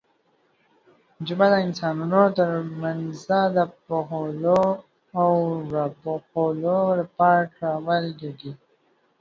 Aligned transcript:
ژبه 1.27 1.47
د 1.51 1.53
انسانانو 1.65 2.23
ترمنځ 2.37 3.09
د 3.57 3.59
پوهولو 3.85 4.63
او 5.21 5.31
راپوهولو 5.75 6.79
لپاره 6.99 7.51
کارول 7.57 8.05
کېږي. 8.19 8.51